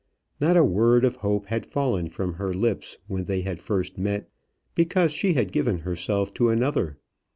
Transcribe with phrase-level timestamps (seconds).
[0.39, 4.31] Not a word of hope had fallen from her lips when they had first met,
[4.73, 6.97] because she had given herself to another.